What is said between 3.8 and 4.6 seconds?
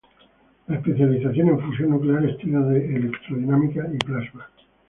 y plasma.